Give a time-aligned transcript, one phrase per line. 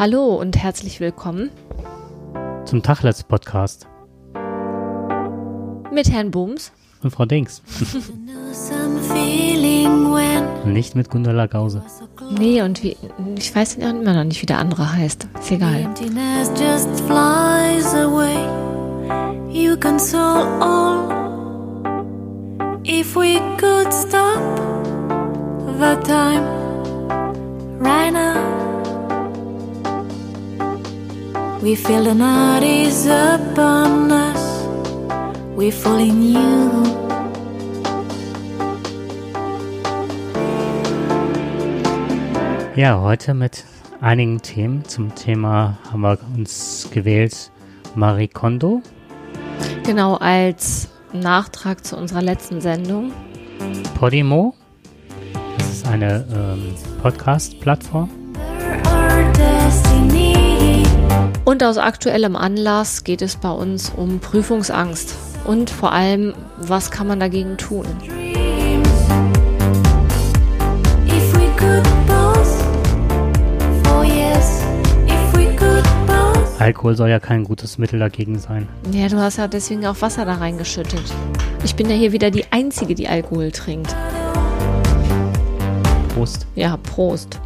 [0.00, 1.50] Hallo und herzlich willkommen
[2.64, 3.86] zum Tachlets Podcast
[5.92, 6.72] mit Herrn Booms
[7.02, 7.62] und Frau Dings.
[10.64, 11.82] nicht mit Gundala Gause.
[12.30, 12.96] Nee, und wie,
[13.36, 15.28] ich weiß immer noch nicht, wie der andere heißt.
[15.38, 15.90] Ist egal.
[19.52, 21.10] You console all
[22.86, 24.40] if we could stop
[25.78, 26.46] the time
[27.82, 28.59] right now.
[31.62, 34.64] We feel the night is upon us.
[35.54, 36.70] We fall in you.
[42.74, 43.66] Ja, heute mit
[44.00, 44.86] einigen Themen.
[44.86, 47.50] Zum Thema haben wir uns gewählt
[47.94, 48.80] Marie Kondo.
[49.84, 53.12] Genau, als Nachtrag zu unserer letzten Sendung.
[53.98, 54.54] Podimo.
[55.58, 58.08] Das ist eine ähm, Podcast-Plattform.
[61.50, 67.08] Und aus aktuellem Anlass geht es bei uns um Prüfungsangst und vor allem, was kann
[67.08, 67.86] man dagegen tun?
[76.60, 78.68] Alkohol soll ja kein gutes Mittel dagegen sein.
[78.92, 81.02] Ja, du hast ja deswegen auch Wasser da reingeschüttet.
[81.64, 83.92] Ich bin ja hier wieder die Einzige, die Alkohol trinkt.
[86.14, 86.46] Prost.
[86.54, 87.40] Ja, Prost.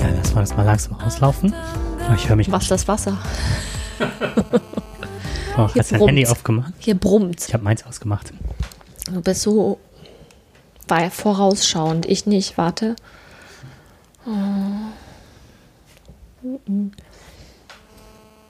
[0.00, 1.54] Ja, lass mal das mal langsam auslaufen.
[2.16, 2.50] Ich höre mich.
[2.50, 3.18] Was das Wasser?
[5.56, 6.72] Oh, Hier hast du dein Handy aufgemacht?
[6.78, 7.44] Hier brummt.
[7.46, 8.32] Ich habe meins ausgemacht.
[9.12, 9.80] Du bist so
[10.90, 12.06] war ja vorausschauend.
[12.06, 12.58] Ich nicht.
[12.58, 12.96] Warte.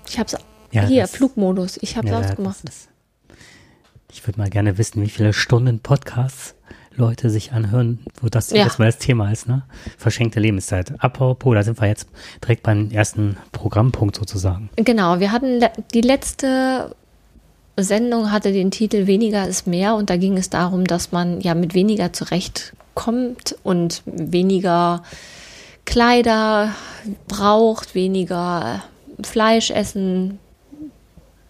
[0.09, 0.37] Ich hab's.
[0.72, 1.78] Ja, hier, das, Flugmodus.
[1.83, 2.65] Ich hab's ja, ausgemacht.
[2.69, 2.89] Ist,
[4.12, 6.54] ich würde mal gerne wissen, wie viele Stunden Podcasts
[6.94, 8.66] Leute sich anhören, wo das ja.
[8.78, 9.62] mal das Thema ist, ne?
[9.97, 10.93] Verschenkte Lebenszeit.
[11.03, 12.09] Apropos, da sind wir jetzt
[12.43, 14.71] direkt beim ersten Programmpunkt sozusagen.
[14.76, 16.94] Genau, wir hatten die letzte
[17.76, 21.54] Sendung hatte den Titel Weniger ist mehr und da ging es darum, dass man ja
[21.54, 25.03] mit weniger zurechtkommt und weniger
[25.87, 26.75] Kleider
[27.28, 28.82] braucht, weniger
[29.22, 30.38] Fleisch essen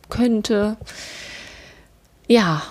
[0.08, 0.76] könnte.
[2.30, 2.62] Ja,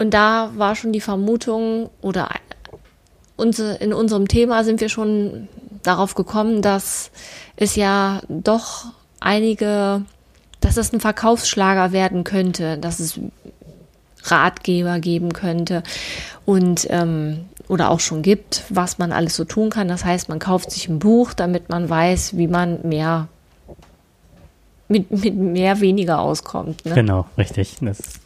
[0.00, 2.28] und da war schon die Vermutung oder
[3.36, 5.46] in unserem Thema sind wir schon
[5.84, 7.12] darauf gekommen, dass
[7.54, 8.86] es ja doch
[9.20, 10.04] einige,
[10.58, 13.20] dass es ein Verkaufsschlager werden könnte, dass es
[14.24, 15.84] Ratgeber geben könnte
[16.44, 19.86] und ähm, oder auch schon gibt, was man alles so tun kann.
[19.86, 23.28] Das heißt, man kauft sich ein Buch, damit man weiß, wie man mehr
[24.92, 26.84] mit, mit mehr weniger auskommt.
[26.84, 26.94] Ne?
[26.94, 27.76] Genau, richtig.
[27.80, 28.20] Das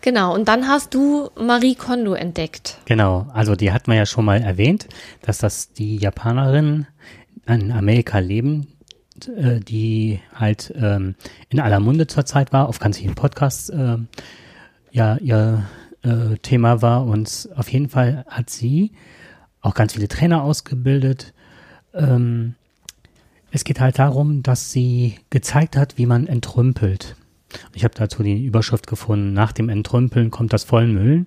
[0.00, 2.78] genau, und dann hast du Marie Kondo entdeckt.
[2.84, 4.88] Genau, also die hat man ja schon mal erwähnt,
[5.22, 6.86] dass das die Japanerinnen
[7.46, 8.68] in Amerika leben,
[9.36, 11.16] äh, die halt ähm,
[11.48, 13.96] in aller Munde zurzeit war, auf ganz vielen Podcasts äh,
[14.92, 15.64] ja ihr
[16.02, 18.92] äh, Thema war und auf jeden Fall hat sie
[19.60, 21.34] auch ganz viele Trainer ausgebildet.
[21.92, 22.54] Ähm,
[23.50, 27.16] es geht halt darum, dass sie gezeigt hat, wie man entrümpelt.
[27.74, 31.26] Ich habe dazu die Überschrift gefunden, nach dem Entrümpeln kommt das Vollmüllen.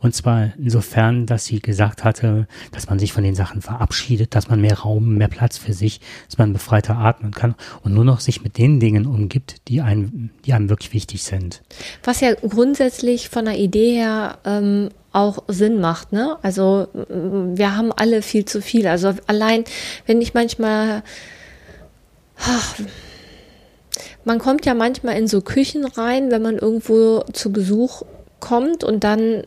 [0.00, 4.48] Und zwar insofern, dass sie gesagt hatte, dass man sich von den Sachen verabschiedet, dass
[4.48, 8.20] man mehr Raum, mehr Platz für sich, dass man befreiter atmen kann und nur noch
[8.20, 11.62] sich mit den Dingen umgibt, die einem, die einem wirklich wichtig sind.
[12.04, 16.36] Was ja grundsätzlich von der Idee her ähm, auch Sinn macht, ne?
[16.42, 18.86] Also wir haben alle viel zu viel.
[18.86, 19.64] Also allein,
[20.06, 21.02] wenn ich manchmal
[22.38, 22.74] ach,
[24.24, 28.02] man kommt ja manchmal in so Küchen rein, wenn man irgendwo zu Besuch
[28.40, 29.42] kommt und dann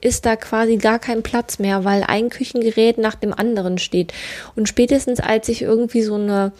[0.00, 4.12] ist da quasi gar kein Platz mehr, weil ein Küchengerät nach dem anderen steht.
[4.54, 6.52] Und spätestens als ich irgendwie so eine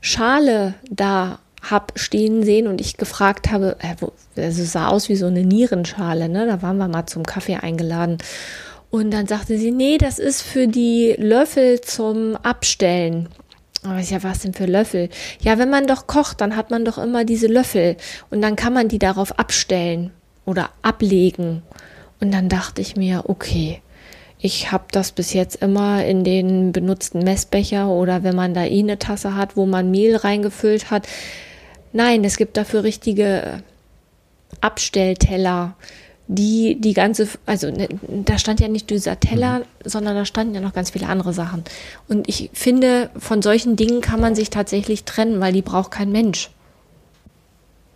[0.00, 5.26] Schale da hab stehen sehen und ich gefragt habe, äh, also sah aus wie so
[5.26, 6.46] eine Nierenschale, ne?
[6.46, 8.18] Da waren wir mal zum Kaffee eingeladen.
[8.90, 13.28] Und dann sagte sie, nee, das ist für die Löffel zum Abstellen.
[13.86, 15.08] Aber ja, was denn für Löffel?
[15.40, 17.96] Ja, wenn man doch kocht, dann hat man doch immer diese Löffel
[18.30, 20.10] und dann kann man die darauf abstellen
[20.44, 21.62] oder ablegen.
[22.20, 23.80] Und dann dachte ich mir, okay,
[24.38, 28.80] ich habe das bis jetzt immer in den benutzten Messbecher oder wenn man da eh
[28.80, 31.06] eine Tasse hat, wo man Mehl reingefüllt hat.
[31.92, 33.62] Nein, es gibt dafür richtige
[34.60, 35.76] Abstellteller
[36.28, 39.64] die die ganze, also ne, da stand ja nicht dieser Teller, mhm.
[39.84, 41.64] sondern da standen ja noch ganz viele andere Sachen.
[42.08, 46.10] Und ich finde, von solchen Dingen kann man sich tatsächlich trennen, weil die braucht kein
[46.10, 46.50] Mensch.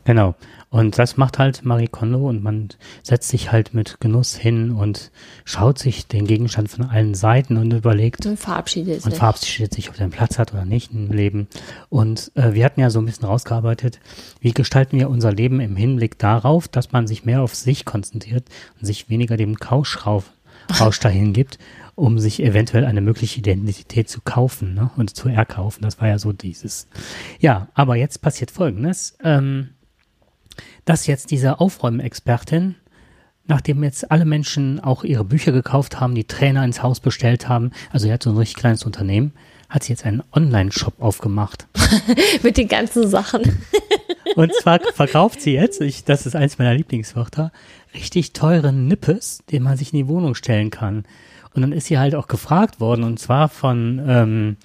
[0.04, 0.34] Genau.
[0.70, 2.68] Und das macht halt Marie Kondo und man
[3.02, 5.10] setzt sich halt mit Genuss hin und
[5.44, 8.24] schaut sich den Gegenstand von allen Seiten und überlegt.
[8.24, 9.18] Und verabschiedet und sich.
[9.18, 11.48] verabschiedet sich, ob er einen Platz hat oder nicht im Leben.
[11.88, 13.98] Und äh, wir hatten ja so ein bisschen rausgearbeitet,
[14.38, 18.44] wie gestalten wir unser Leben im Hinblick darauf, dass man sich mehr auf sich konzentriert
[18.78, 20.24] und sich weniger dem Kauschrausch
[21.00, 21.58] dahin gibt,
[21.96, 24.92] um sich eventuell eine mögliche Identität zu kaufen ne?
[24.96, 25.82] und zu erkaufen.
[25.82, 26.86] Das war ja so dieses.
[27.40, 29.16] Ja, aber jetzt passiert Folgendes.
[29.24, 29.70] Ähm,
[30.84, 32.74] dass jetzt diese Aufräumexpertin,
[33.46, 37.70] nachdem jetzt alle Menschen auch ihre Bücher gekauft haben, die Trainer ins Haus bestellt haben,
[37.90, 39.32] also er hat so ein richtig kleines Unternehmen,
[39.68, 41.66] hat sie jetzt einen Online-Shop aufgemacht.
[42.42, 43.42] Mit den ganzen Sachen.
[44.36, 47.52] Und zwar verkauft sie jetzt, ich, das ist eins meiner Lieblingswörter,
[47.94, 51.04] richtig teuren Nippes, den man sich in die Wohnung stellen kann.
[51.54, 54.56] Und dann ist sie halt auch gefragt worden, und zwar von, ähm,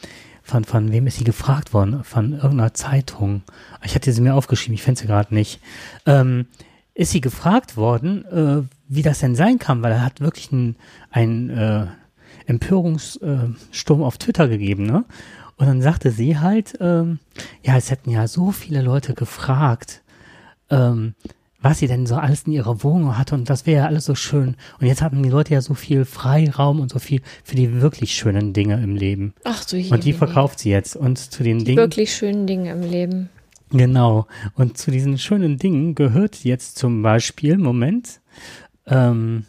[0.46, 2.04] von, von wem ist sie gefragt worden?
[2.04, 3.42] Von irgendeiner Zeitung.
[3.84, 5.60] Ich hatte sie mir aufgeschrieben, ich finde sie gerade nicht.
[6.06, 6.46] Ähm,
[6.94, 11.50] ist sie gefragt worden, äh, wie das denn sein kann, weil er hat wirklich einen,
[11.50, 11.88] äh,
[12.46, 15.04] Empörungssturm auf Twitter gegeben, ne?
[15.58, 17.20] Und dann sagte sie halt, ähm,
[17.64, 20.04] ja, es hätten ja so viele Leute gefragt,
[20.70, 21.16] ähm,
[21.66, 24.14] was sie denn so alles in ihrer Wohnung hatte und das wäre ja alles so
[24.14, 24.56] schön.
[24.80, 28.14] Und jetzt hatten die Leute ja so viel Freiraum und so viel für die wirklich
[28.14, 29.34] schönen Dinge im Leben.
[29.46, 30.96] Ach so, Und die verkauft sie jetzt.
[30.96, 31.78] Und zu den die Dingen.
[31.78, 33.30] wirklich schönen Dinge im Leben.
[33.72, 34.28] Genau.
[34.54, 38.22] Und zu diesen schönen Dingen gehört jetzt zum Beispiel, Moment,
[38.86, 39.46] ähm,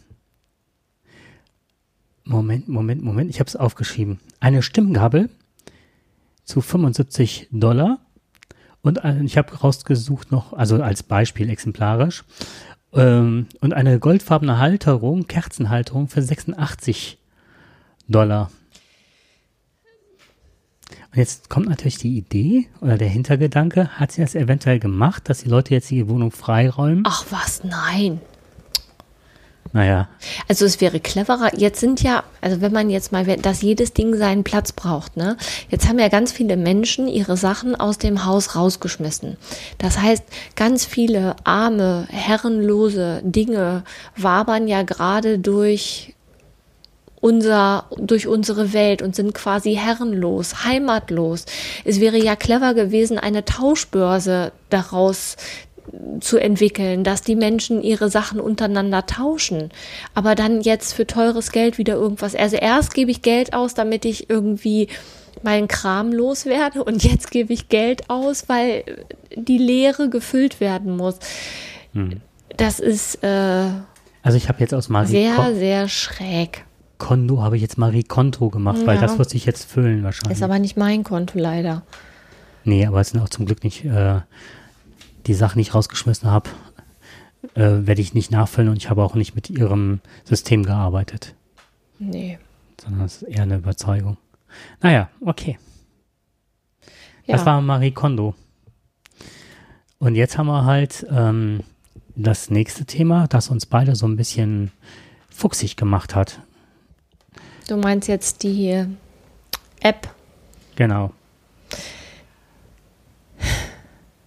[2.23, 4.19] Moment, Moment, Moment, ich habe es aufgeschrieben.
[4.39, 5.29] Eine Stimmgabel
[6.45, 7.99] zu 75 Dollar.
[8.87, 12.23] Und ein- ich habe rausgesucht noch, also als Beispiel exemplarisch,
[12.93, 17.17] ähm, und eine goldfarbene Halterung, Kerzenhalterung für 86
[18.07, 18.49] Dollar.
[21.11, 25.39] Und jetzt kommt natürlich die Idee oder der Hintergedanke, hat sie das eventuell gemacht, dass
[25.39, 27.03] die Leute jetzt die Wohnung freiräumen?
[27.05, 28.21] Ach was, nein.
[29.77, 30.07] Naja,
[30.47, 31.55] Also es wäre cleverer.
[31.55, 35.37] Jetzt sind ja, also wenn man jetzt mal, dass jedes Ding seinen Platz braucht, ne?
[35.69, 39.37] Jetzt haben ja ganz viele Menschen ihre Sachen aus dem Haus rausgeschmissen.
[39.77, 40.23] Das heißt,
[40.55, 43.83] ganz viele arme, herrenlose Dinge
[44.15, 46.15] wabern ja gerade durch
[47.21, 51.45] unser, durch unsere Welt und sind quasi herrenlos, heimatlos.
[51.85, 55.37] Es wäre ja clever gewesen, eine Tauschbörse daraus
[56.19, 59.69] zu entwickeln, dass die Menschen ihre Sachen untereinander tauschen,
[60.13, 62.35] aber dann jetzt für teures Geld wieder irgendwas.
[62.35, 64.87] Also erst gebe ich Geld aus, damit ich irgendwie
[65.43, 68.83] meinen Kram loswerde und jetzt gebe ich Geld aus, weil
[69.35, 71.19] die Leere gefüllt werden muss.
[72.57, 73.65] Das ist äh,
[74.23, 76.65] also ich habe jetzt aus Marie sehr, Kon- sehr schräg.
[76.97, 79.01] Kondo, habe ich jetzt Marie Konto gemacht, weil Ja.
[79.01, 80.37] das wird sich jetzt füllen wahrscheinlich.
[80.37, 81.83] Ist aber nicht mein Konto leider.
[82.63, 84.19] nee, aber es sind auch zum Glück nicht äh,
[85.27, 86.49] die Sachen, die ich rausgeschmissen habe,
[87.53, 91.35] äh, werde ich nicht nachfüllen und ich habe auch nicht mit ihrem System gearbeitet,
[91.99, 92.39] Nee.
[92.81, 94.17] sondern es ist eher eine Überzeugung.
[94.81, 95.57] Naja, okay.
[97.25, 97.35] Ja.
[97.35, 98.33] Das war Marie Kondo.
[99.99, 101.61] Und jetzt haben wir halt ähm,
[102.15, 104.71] das nächste Thema, das uns beide so ein bisschen
[105.29, 106.39] fuchsig gemacht hat.
[107.67, 108.85] du meinst jetzt die
[109.81, 110.09] App.
[110.75, 111.11] Genau.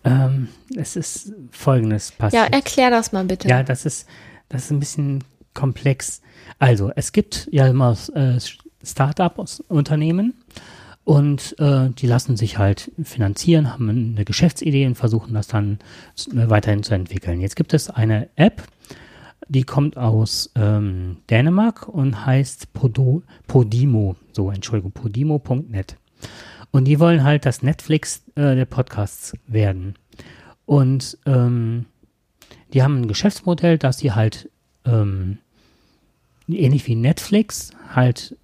[0.05, 2.53] Ähm, es ist Folgendes Ja, passiert.
[2.53, 3.49] erklär das mal bitte.
[3.49, 4.09] Ja, das ist,
[4.49, 6.23] das ist ein bisschen komplex.
[6.59, 8.39] Also, es gibt ja immer äh,
[8.83, 10.35] Start-up-Unternehmen
[11.05, 15.79] und äh, die lassen sich halt finanzieren, haben eine Geschäftsidee und versuchen das dann
[16.33, 17.41] äh, weiterhin zu entwickeln.
[17.41, 18.63] Jetzt gibt es eine App,
[19.49, 25.97] die kommt aus ähm, Dänemark und heißt Podo, Podimo, so Entschuldigung, podimo.net.
[26.73, 29.95] Und die wollen halt das Netflix äh, der Podcasts werden.
[30.67, 31.87] Und ähm,
[32.73, 34.49] die haben ein Geschäftsmodell, dass sie halt
[34.85, 35.39] ähm,
[36.49, 38.37] ähnlich wie Netflix halt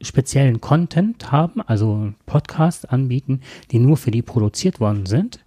[0.00, 3.40] speziellen Content haben, also Podcasts anbieten,
[3.72, 5.40] die nur für die produziert worden sind.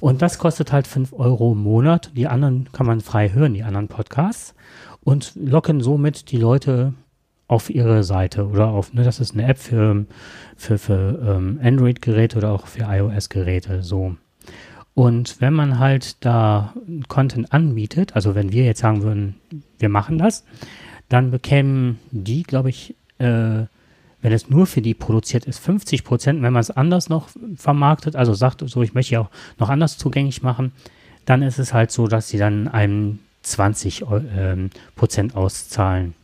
[0.00, 2.10] Und das kostet halt 5 Euro im Monat.
[2.14, 4.54] Die anderen kann man frei hören, die anderen Podcasts.
[5.02, 6.92] Und locken somit die Leute
[7.48, 10.04] auf ihre Seite oder auf, ne, das ist eine App für,
[10.56, 14.14] für, für ähm, Android-Geräte oder auch für iOS-Geräte, so.
[14.94, 16.74] Und wenn man halt da
[17.08, 19.36] Content anbietet, also wenn wir jetzt sagen würden,
[19.78, 20.44] wir machen das,
[21.08, 23.64] dann bekämen die, glaube ich, äh,
[24.20, 26.42] wenn es nur für die produziert ist, 50 Prozent.
[26.42, 29.96] Wenn man es anders noch vermarktet, also sagt, so ich möchte ja auch noch anders
[29.96, 30.72] zugänglich machen,
[31.24, 36.14] dann ist es halt so, dass sie dann einem 20 Eu- ähm, Prozent auszahlen.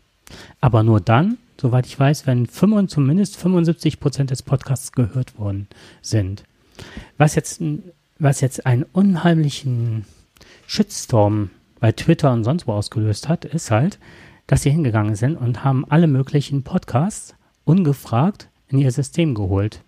[0.60, 5.68] Aber nur dann, soweit ich weiß, wenn 75, zumindest 75 Prozent des Podcasts gehört worden
[6.02, 6.44] sind.
[7.18, 7.60] Was jetzt
[8.18, 10.04] was jetzt einen unheimlichen
[10.66, 11.50] Shitstorm
[11.80, 13.98] bei Twitter und sonst wo ausgelöst hat, ist halt,
[14.46, 19.82] dass sie hingegangen sind und haben alle möglichen Podcasts ungefragt in ihr System geholt.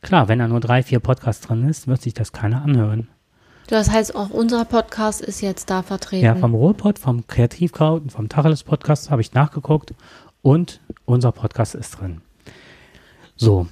[0.00, 3.08] Klar, wenn da nur drei, vier Podcasts drin ist, wird sich das keiner anhören.
[3.68, 6.24] Das heißt, auch unser Podcast ist jetzt da vertreten.
[6.24, 9.92] Ja, vom Ruhrpod, vom Kreativkraut und vom Tacheles Podcast habe ich nachgeguckt
[10.40, 12.22] und unser Podcast ist drin.
[13.36, 13.66] So,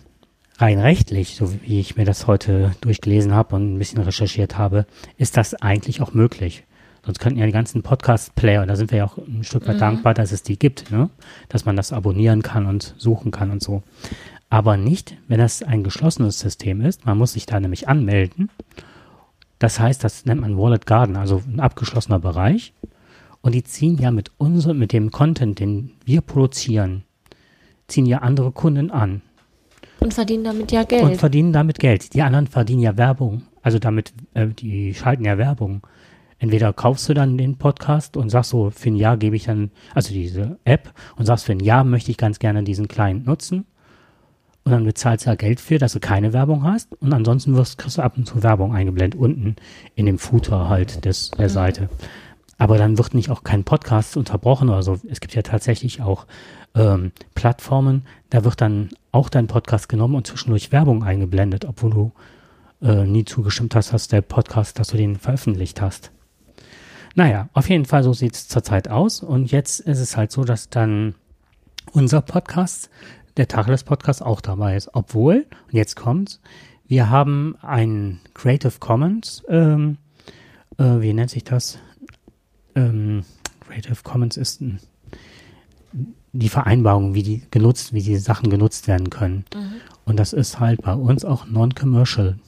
[0.58, 4.84] rein rechtlich, so wie ich mir das heute durchgelesen habe und ein bisschen recherchiert habe,
[5.16, 6.64] ist das eigentlich auch möglich.
[7.02, 9.80] Sonst könnten ja die ganzen Podcast-Player, da sind wir ja auch ein Stück weit mhm.
[9.80, 11.08] dankbar, dass es die gibt, ne?
[11.48, 13.82] dass man das abonnieren kann und suchen kann und so.
[14.50, 17.06] Aber nicht, wenn das ein geschlossenes System ist.
[17.06, 18.50] Man muss sich da nämlich anmelden.
[19.58, 22.75] Das heißt, das nennt man Wallet Garden, also ein abgeschlossener Bereich.
[23.40, 27.04] Und die ziehen ja mit unserem, mit dem Content, den wir produzieren,
[27.88, 29.22] ziehen ja andere Kunden an.
[30.00, 31.02] Und verdienen damit ja Geld.
[31.02, 32.12] Und verdienen damit Geld.
[32.12, 33.42] Die anderen verdienen ja Werbung.
[33.62, 35.82] Also damit, äh, die schalten ja Werbung
[36.38, 39.70] entweder kaufst du dann den Podcast und sagst so, für ein Jahr gebe ich dann,
[39.94, 43.66] also diese App und sagst, für ein Jahr möchte ich ganz gerne diesen Client nutzen.
[44.66, 46.88] Und dann bezahlst du ja Geld für, dass du keine Werbung hast.
[47.00, 49.54] Und ansonsten wirst, kriegst du ab und zu Werbung eingeblendet, unten
[49.94, 51.52] in dem Footer halt des, der mhm.
[51.52, 51.88] Seite.
[52.58, 54.99] Aber dann wird nicht auch kein Podcast unterbrochen oder so.
[55.08, 56.26] Es gibt ja tatsächlich auch
[56.75, 62.12] ähm, Plattformen, da wird dann auch dein Podcast genommen und zwischendurch Werbung eingeblendet, obwohl du
[62.82, 66.11] äh, nie zugestimmt hast, dass der Podcast, dass du den veröffentlicht hast.
[67.14, 69.23] Naja, auf jeden Fall so sieht es zurzeit aus.
[69.23, 71.14] Und jetzt ist es halt so, dass dann
[71.92, 72.90] unser Podcast,
[73.37, 74.90] der Tacheles Podcast, auch dabei ist.
[74.95, 76.40] Obwohl, und jetzt kommt's,
[76.87, 79.99] wir haben ein Creative Commons, ähm,
[80.78, 81.78] äh, wie nennt sich das?
[82.75, 83.25] Ähm,
[83.61, 84.81] Creative Commons ist ein,
[86.33, 89.45] die Vereinbarung, wie die genutzt, wie die Sachen genutzt werden können.
[89.55, 89.75] Mhm.
[90.05, 92.38] Und das ist halt bei uns auch non-commercial.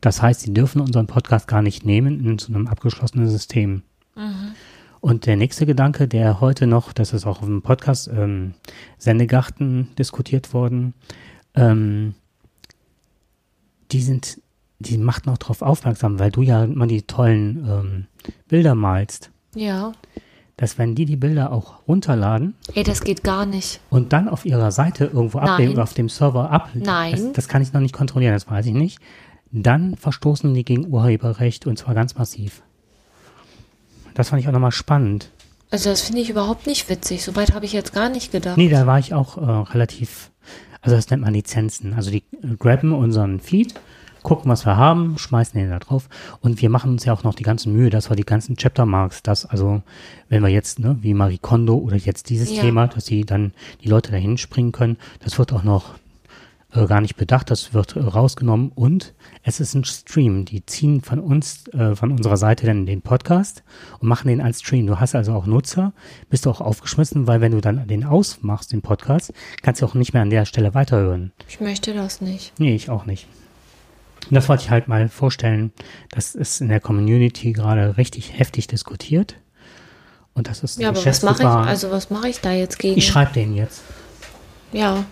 [0.00, 3.82] Das heißt, sie dürfen unseren Podcast gar nicht nehmen in so einem abgeschlossenen System.
[4.14, 4.54] Mhm.
[5.00, 8.54] Und der nächste Gedanke, der heute noch, das ist auch auf dem Podcast ähm,
[8.98, 10.94] Sendegarten diskutiert worden,
[11.54, 12.14] ähm,
[13.90, 14.40] die sind,
[14.78, 18.06] die macht noch darauf aufmerksam, weil du ja immer die tollen ähm,
[18.48, 19.30] Bilder malst.
[19.54, 19.92] Ja.
[20.56, 22.54] Dass wenn die die Bilder auch runterladen.
[22.74, 23.80] Ey, das geht gar nicht.
[23.90, 26.70] Und dann auf ihrer Seite irgendwo ablegen oder auf dem Server ab.
[26.74, 27.12] Nein.
[27.12, 28.98] Das, das kann ich noch nicht kontrollieren, das weiß ich nicht.
[29.52, 32.62] Dann verstoßen die gegen Urheberrecht und zwar ganz massiv.
[34.18, 35.30] Das fand ich auch nochmal spannend.
[35.70, 37.22] Also das finde ich überhaupt nicht witzig.
[37.22, 38.56] Soweit habe ich jetzt gar nicht gedacht.
[38.56, 40.32] Nee, da war ich auch äh, relativ,
[40.82, 41.94] also das nennt man Lizenzen.
[41.94, 42.24] Also die
[42.58, 43.74] grabben unseren Feed,
[44.24, 46.08] gucken, was wir haben, schmeißen den da drauf
[46.40, 48.86] und wir machen uns ja auch noch die ganze Mühe, dass wir die ganzen Chapter
[48.86, 49.82] Marks, das also,
[50.28, 52.62] wenn wir jetzt, ne, wie Marie Kondo oder jetzt dieses ja.
[52.62, 53.52] Thema, dass sie dann
[53.84, 55.94] die Leute dahin springen können, das wird auch noch
[56.72, 60.44] äh, gar nicht bedacht, das wird äh, rausgenommen und es ist ein Stream.
[60.44, 63.62] Die ziehen von uns, äh, von unserer Seite dann den Podcast
[64.00, 64.86] und machen den als Stream.
[64.86, 65.92] Du hast also auch Nutzer,
[66.28, 69.32] bist du auch aufgeschmissen, weil wenn du dann den ausmachst, den Podcast,
[69.62, 71.32] kannst du auch nicht mehr an der Stelle weiterhören.
[71.48, 72.52] Ich möchte das nicht.
[72.58, 73.26] Nee, ich auch nicht.
[74.28, 75.72] Und das wollte ich halt mal vorstellen.
[76.10, 79.36] Das ist in der Community gerade richtig heftig diskutiert.
[80.34, 82.98] Und das ist Ja, aber was mache ich, also was mache ich da jetzt gegen?
[82.98, 83.82] Ich schreibe den jetzt.
[84.72, 85.06] Ja,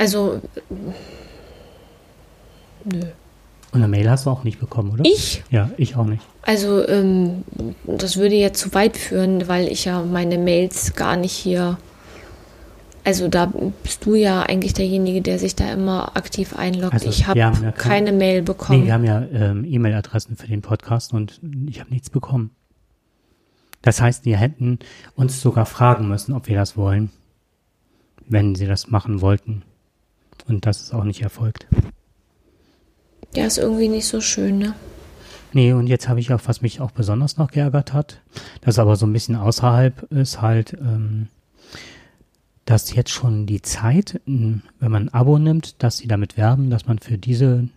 [0.00, 0.40] also,
[2.84, 3.00] nö.
[3.72, 5.04] Und eine Mail hast du auch nicht bekommen, oder?
[5.04, 5.44] Ich?
[5.50, 6.22] Ja, ich auch nicht.
[6.40, 7.44] Also, ähm,
[7.84, 11.76] das würde jetzt zu weit führen, weil ich ja meine Mails gar nicht hier.
[13.04, 13.52] Also, da
[13.82, 16.94] bist du ja eigentlich derjenige, der sich da immer aktiv einloggt.
[16.94, 18.80] Also, ich habe ja keine, keine Mail bekommen.
[18.80, 22.52] Nee, wir haben ja ähm, E-Mail-Adressen für den Podcast und ich habe nichts bekommen.
[23.82, 24.78] Das heißt, wir hätten
[25.14, 27.10] uns sogar fragen müssen, ob wir das wollen,
[28.26, 29.62] wenn sie das machen wollten.
[30.50, 31.66] Und das ist auch nicht erfolgt.
[33.34, 34.74] Ja, ist irgendwie nicht so schön, ne?
[35.52, 38.20] Nee, und jetzt habe ich auch, was mich auch besonders noch geärgert hat,
[38.60, 41.28] das aber so ein bisschen außerhalb ist halt, ähm,
[42.64, 46.86] dass jetzt schon die Zeit, wenn man ein Abo nimmt, dass sie damit werben, dass
[46.86, 47.68] man für diese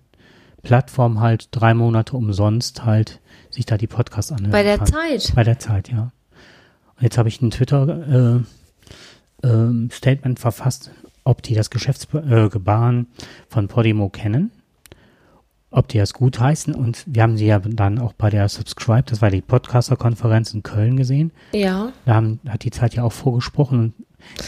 [0.61, 4.51] Plattform halt drei Monate umsonst halt sich da die Podcasts anhört.
[4.51, 4.87] Bei der kann.
[4.87, 5.31] Zeit?
[5.35, 6.11] Bei der Zeit, ja.
[6.95, 8.43] Und jetzt habe ich ein Twitter
[9.43, 10.91] äh, äh, Statement verfasst,
[11.23, 13.07] ob die das Geschäftsgebaren
[13.47, 14.51] von Podimo kennen,
[15.71, 16.75] ob die das gut heißen.
[16.75, 20.63] Und wir haben sie ja dann auch bei der Subscribe, das war die Podcaster-Konferenz in
[20.63, 21.31] Köln gesehen.
[21.51, 21.91] Ja.
[22.05, 23.93] Da haben, hat die Zeit ja auch vorgesprochen und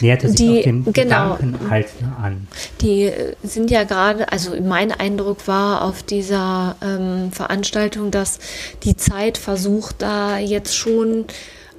[0.00, 1.88] näherte sich die, auch dem genau, Gedanken halt
[2.20, 2.46] an.
[2.80, 3.10] Die
[3.42, 8.38] sind ja gerade, also mein Eindruck war auf dieser ähm, Veranstaltung, dass
[8.82, 11.26] die Zeit versucht, da jetzt schon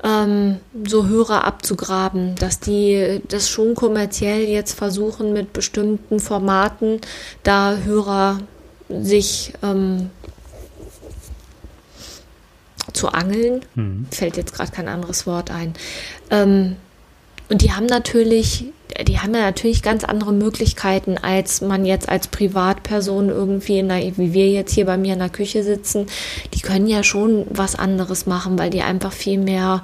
[0.04, 7.01] ähm, so Hörer abzugraben, dass die das schon kommerziell jetzt versuchen, mit bestimmten Formaten
[7.44, 8.39] da Hörer
[8.89, 10.10] sich ähm,
[12.94, 13.62] zu angeln.
[13.75, 14.08] Hm.
[14.12, 15.74] Fällt jetzt gerade kein anderes Wort ein.
[16.30, 16.77] Ähm,
[17.50, 18.66] und die haben natürlich,
[19.08, 24.00] die haben ja natürlich ganz andere Möglichkeiten, als man jetzt als Privatperson irgendwie, in der,
[24.18, 26.08] wie wir jetzt hier bei mir in der Küche sitzen.
[26.54, 29.84] Die können ja schon was anderes machen, weil die einfach viel mehr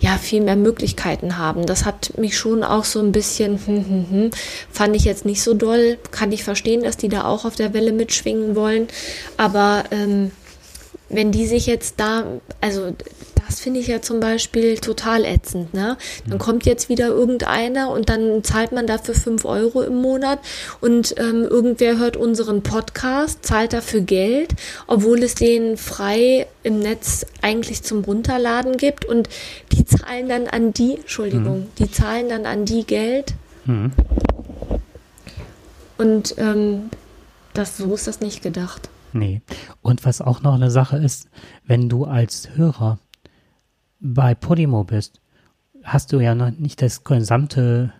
[0.00, 1.66] ja viel mehr Möglichkeiten haben.
[1.66, 4.30] Das hat mich schon auch so ein bisschen, hm, hm, hm,
[4.70, 5.98] fand ich jetzt nicht so doll.
[6.10, 8.88] Kann ich verstehen, dass die da auch auf der Welle mitschwingen wollen.
[9.36, 10.30] Aber ähm,
[11.08, 12.24] wenn die sich jetzt da,
[12.60, 12.92] also
[13.54, 15.74] das finde ich ja zum Beispiel total ätzend.
[15.74, 15.96] Ne?
[16.26, 20.40] Dann kommt jetzt wieder irgendeiner und dann zahlt man dafür 5 Euro im Monat
[20.80, 24.54] und ähm, irgendwer hört unseren Podcast, zahlt dafür Geld,
[24.88, 29.28] obwohl es den frei im Netz eigentlich zum Runterladen gibt und
[29.70, 31.66] die zahlen dann an die, Entschuldigung, mhm.
[31.78, 33.34] die zahlen dann an die Geld.
[33.66, 33.92] Mhm.
[35.96, 36.90] Und ähm,
[37.52, 38.88] das, so ist das nicht gedacht.
[39.12, 39.42] Nee.
[39.80, 41.28] Und was auch noch eine Sache ist,
[41.64, 42.98] wenn du als Hörer
[44.04, 45.20] bei Podimo bist,
[45.82, 47.92] hast du ja noch nicht das gesamte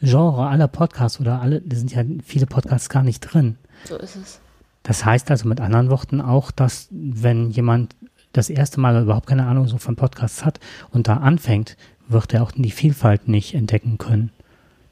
[0.00, 3.56] Genre aller Podcasts oder alle, da sind ja viele Podcasts gar nicht drin.
[3.84, 4.40] So ist es.
[4.84, 7.94] Das heißt also mit anderen Worten auch, dass wenn jemand
[8.32, 11.76] das erste Mal überhaupt keine Ahnung so von Podcasts hat und da anfängt,
[12.08, 14.30] wird er auch die Vielfalt nicht entdecken können,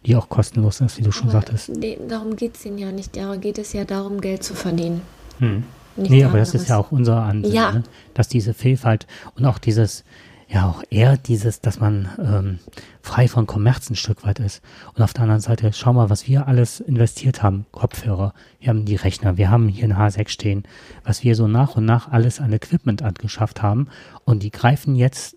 [0.05, 1.71] die auch kostenlos ist, wie du schon aber sagtest.
[1.71, 3.17] Nee, darum geht es ihnen ja nicht.
[3.17, 5.03] Da geht es ja darum, Geld zu verdienen.
[5.39, 5.65] Hm.
[5.97, 7.73] Nee, aber das ist ja auch unser Ansatz, ja.
[7.73, 7.83] ne?
[8.15, 10.05] dass diese Vielfalt und auch dieses,
[10.53, 12.59] ja auch eher dieses, dass man ähm,
[13.03, 14.63] frei von Kommerz ein Stück weit ist.
[14.95, 17.67] Und auf der anderen Seite, schau mal, was wir alles investiert haben.
[17.71, 20.65] Kopfhörer, wir haben die Rechner, wir haben hier ein H6 stehen,
[21.05, 23.89] was wir so nach und nach alles an Equipment angeschafft haben.
[24.25, 25.37] Und die greifen jetzt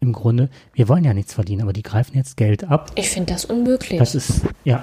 [0.00, 2.90] im Grunde, wir wollen ja nichts verdienen, aber die greifen jetzt Geld ab.
[2.96, 3.98] Ich finde das unmöglich.
[3.98, 4.82] Das ist, ja.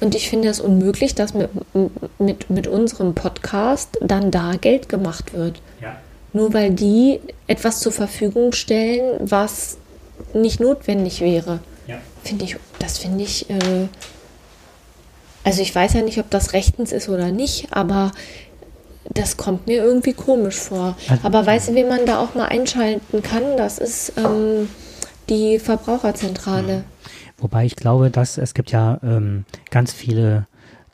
[0.00, 1.48] Und ich finde es unmöglich, dass mit,
[2.18, 5.62] mit, mit unserem Podcast dann da Geld gemacht wird.
[5.80, 5.96] Ja
[6.34, 9.78] nur weil die etwas zur Verfügung stellen, was
[10.34, 11.60] nicht notwendig wäre.
[11.86, 11.96] Ja.
[12.22, 13.88] Finde ich, das finde ich, äh,
[15.44, 18.10] also ich weiß ja nicht, ob das rechtens ist oder nicht, aber
[19.12, 20.96] das kommt mir irgendwie komisch vor.
[21.22, 23.56] Aber weißt du, wie man da auch mal einschalten kann?
[23.56, 24.68] Das ist ähm,
[25.28, 26.84] die Verbraucherzentrale.
[27.38, 30.46] Wobei ich glaube, dass es gibt ja ähm, ganz viele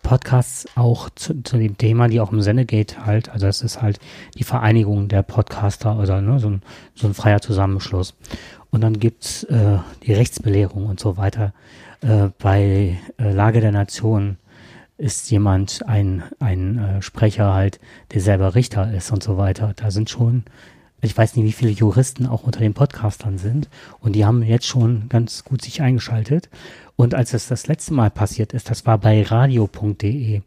[0.03, 3.99] Podcasts auch zu, zu, dem Thema, die auch im Sendegate halt, also es ist halt
[4.37, 6.63] die Vereinigung der Podcaster oder ne, so, ein,
[6.95, 8.15] so ein freier Zusammenschluss.
[8.71, 11.53] Und dann gibt's äh, die Rechtsbelehrung und so weiter.
[12.01, 14.37] Äh, bei äh, Lage der Nation
[14.97, 17.81] ist jemand ein, ein äh, Sprecher halt,
[18.13, 19.73] der selber Richter ist und so weiter.
[19.75, 20.45] Da sind schon,
[21.03, 23.69] ich weiß nicht, wie viele Juristen auch unter den Podcastern sind.
[24.01, 26.51] Und die haben jetzt schon ganz gut sich eingeschaltet.
[26.97, 30.43] Und als es das letzte Mal passiert ist, das war bei radio.de.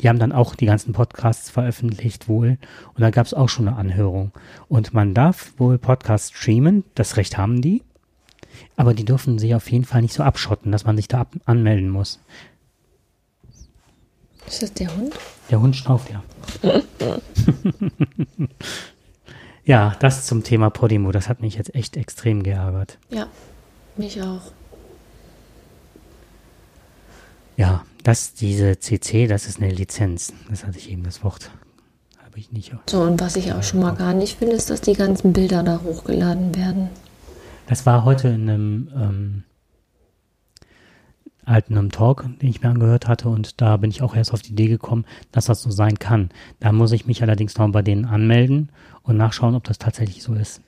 [0.00, 2.58] Die haben dann auch die ganzen Podcasts veröffentlicht wohl.
[2.94, 4.32] Und da gab es auch schon eine Anhörung.
[4.68, 7.82] Und man darf wohl Podcasts streamen, das Recht haben die.
[8.76, 11.88] Aber die dürfen sich auf jeden Fall nicht so abschotten, dass man sich da anmelden
[11.88, 12.20] muss.
[14.46, 15.14] Ist das der Hund?
[15.50, 16.22] Der Hund schnauft, ja.
[19.64, 21.12] ja, das zum Thema Podimo.
[21.12, 22.98] Das hat mich jetzt echt extrem geärgert.
[23.10, 23.28] Ja,
[23.96, 24.42] mich auch.
[27.56, 30.32] Ja, das, diese CC, das ist eine Lizenz.
[30.50, 31.50] Das hatte ich eben das Wort.
[32.24, 32.74] Habe ich nicht.
[32.90, 35.62] So, und was ich auch schon mal gar nicht finde, ist, dass die ganzen Bilder
[35.62, 36.88] da hochgeladen werden.
[37.66, 39.42] Das war heute in einem, ähm,
[41.46, 44.52] einem Talk, den ich mir angehört hatte und da bin ich auch erst auf die
[44.52, 46.30] Idee gekommen, dass das so sein kann.
[46.60, 48.70] Da muss ich mich allerdings noch bei denen anmelden
[49.02, 50.60] und nachschauen, ob das tatsächlich so ist.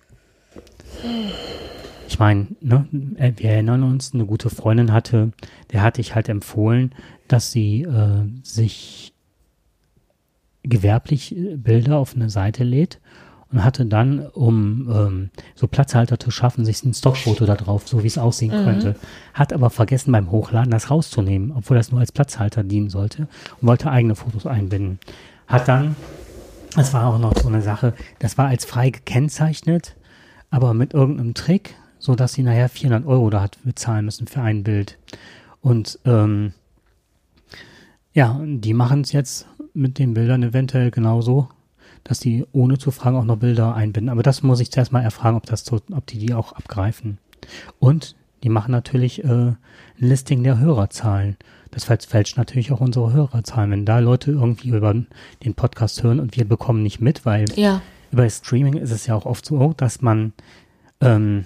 [2.09, 2.87] Ich meine, ne,
[3.17, 5.33] äh, wir erinnern uns, eine gute Freundin hatte,
[5.73, 6.95] der hatte ich halt empfohlen,
[7.29, 9.13] dass sie äh, sich
[10.63, 13.01] gewerblich äh, Bilder auf eine Seite lädt
[13.53, 18.03] und hatte dann, um ähm, so Platzhalter zu schaffen, sich ein Stockfoto da drauf, so
[18.03, 18.65] wie es aussehen mhm.
[18.65, 18.97] könnte.
[19.35, 23.29] Hat aber vergessen beim Hochladen das rauszunehmen, obwohl das nur als Platzhalter dienen sollte
[23.61, 24.99] und wollte eigene Fotos einbinden.
[25.47, 25.95] Hat dann,
[26.75, 29.95] das war auch noch so eine Sache, das war als frei gekennzeichnet,
[30.51, 34.41] aber mit irgendeinem Trick so dass sie nachher 400 Euro da hat bezahlen müssen für
[34.41, 34.99] ein Bild.
[35.61, 36.53] Und ähm,
[38.13, 41.49] ja, die machen es jetzt mit den Bildern eventuell genauso,
[42.07, 44.11] dass die ohne zu fragen auch noch Bilder einbinden.
[44.11, 47.19] Aber das muss ich zuerst mal erfragen, ob das so, ob die die auch abgreifen.
[47.79, 49.57] Und die machen natürlich äh, ein
[49.99, 51.37] Listing der Hörerzahlen.
[51.71, 53.71] Das fälscht natürlich auch unsere Hörerzahlen.
[53.71, 57.83] Wenn da Leute irgendwie über den Podcast hören und wir bekommen nicht mit, weil ja.
[58.13, 60.33] über Streaming ist es ja auch oft so, dass man
[61.01, 61.45] ähm,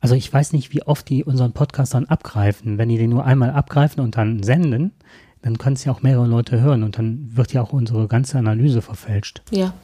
[0.00, 2.78] also ich weiß nicht, wie oft die unseren Podcast dann abgreifen.
[2.78, 4.92] Wenn die den nur einmal abgreifen und dann senden,
[5.42, 8.38] dann können es ja auch mehrere Leute hören und dann wird ja auch unsere ganze
[8.38, 9.42] Analyse verfälscht.
[9.50, 9.74] Ja.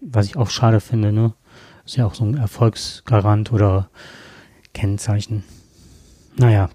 [0.00, 1.34] Was ich auch schade finde, ne?
[1.84, 3.88] Ist ja auch so ein Erfolgsgarant oder
[4.74, 5.44] Kennzeichen.
[6.36, 6.68] Naja.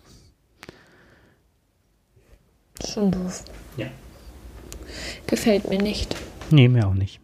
[2.85, 3.43] Schon doof.
[3.77, 3.87] Ja.
[5.27, 6.15] Gefällt mir nicht.
[6.49, 7.19] Nee, mir auch nicht.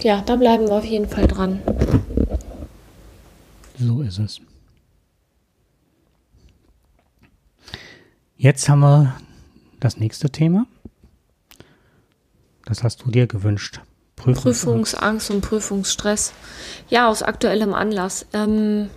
[0.00, 1.60] Ja, da bleiben wir auf jeden Fall dran.
[3.78, 4.40] So ist es.
[8.40, 9.16] Jetzt haben wir
[9.80, 10.64] das nächste Thema.
[12.64, 13.80] Das hast du dir gewünscht.
[14.14, 16.32] Prüfungs Prüfungsangst und Prüfungsstress.
[16.88, 18.26] Ja, aus aktuellem Anlass.
[18.32, 18.90] Ähm,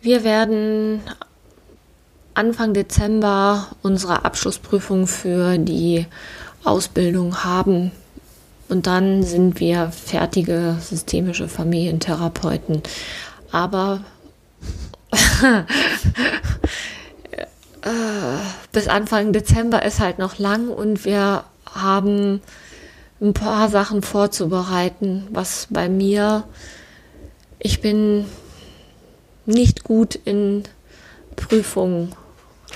[0.00, 1.00] wir werden
[2.34, 6.06] Anfang Dezember unsere Abschlussprüfung für die
[6.62, 7.90] Ausbildung haben.
[8.68, 12.84] Und dann sind wir fertige systemische Familientherapeuten.
[13.50, 14.04] Aber
[17.88, 18.38] äh,
[18.72, 22.40] bis Anfang Dezember ist halt noch lang und wir haben
[23.20, 26.44] ein paar Sachen vorzubereiten, was bei mir,
[27.58, 28.26] ich bin
[29.46, 30.64] nicht gut in
[31.34, 32.14] Prüfungen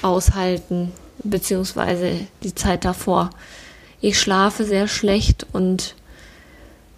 [0.00, 3.30] aushalten, beziehungsweise die Zeit davor.
[4.00, 5.94] Ich schlafe sehr schlecht und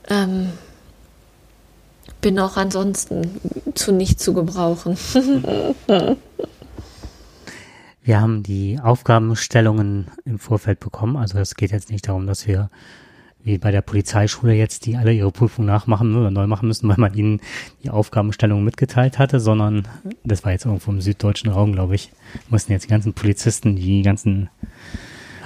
[0.09, 0.53] ähm,
[2.20, 3.40] bin auch ansonsten
[3.74, 4.96] zu nicht zu gebrauchen.
[8.05, 11.17] wir haben die Aufgabenstellungen im Vorfeld bekommen.
[11.17, 12.71] Also es geht jetzt nicht darum, dass wir
[13.43, 16.99] wie bei der Polizeischule jetzt, die alle ihre Prüfung nachmachen oder neu machen müssen, weil
[16.99, 17.40] man ihnen
[17.83, 19.88] die Aufgabenstellung mitgeteilt hatte, sondern
[20.23, 22.11] das war jetzt irgendwo im süddeutschen Raum, glaube ich,
[22.51, 24.51] mussten jetzt die ganzen Polizisten, die ganzen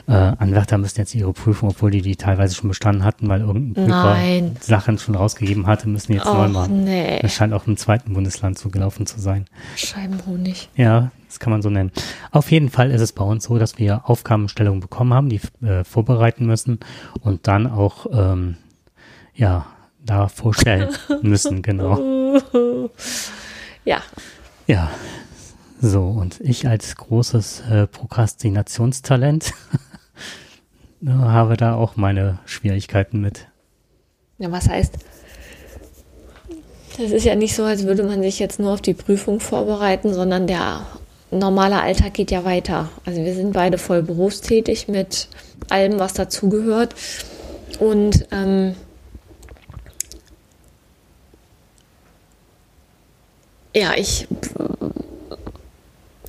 [0.08, 3.84] äh, Anwärter müssen jetzt ihre Prüfung, obwohl die die teilweise schon bestanden hatten, weil irgendein
[3.84, 4.56] Prüfer Nein.
[4.60, 6.84] Sachen schon rausgegeben hatte, müssen jetzt Och, neu machen.
[6.84, 7.18] nee.
[7.20, 9.44] Das scheint auch im zweiten Bundesland so gelaufen zu sein.
[9.76, 10.70] Scheibenhonig.
[10.76, 11.92] Ja, das kann man so nennen.
[12.30, 15.84] Auf jeden Fall ist es bei uns so, dass wir Aufgabenstellungen bekommen haben, die äh,
[15.84, 16.80] vorbereiten müssen
[17.20, 18.56] und dann auch ähm,
[19.34, 19.66] ja
[20.04, 20.88] da vorstellen
[21.22, 22.38] müssen, genau.
[23.84, 24.00] Ja,
[24.66, 24.90] Ja,
[25.80, 29.52] so und ich als großes äh, Prokrastinationstalent
[31.06, 33.46] habe da auch meine Schwierigkeiten mit.
[34.38, 34.94] Ja, was heißt?
[36.98, 40.12] Das ist ja nicht so, als würde man sich jetzt nur auf die Prüfung vorbereiten,
[40.12, 40.86] sondern der
[41.30, 42.88] normale Alltag geht ja weiter.
[43.04, 45.28] Also wir sind beide voll berufstätig mit
[45.68, 46.94] allem, was dazugehört.
[47.78, 48.74] Und ähm,
[53.76, 54.26] ja, ich,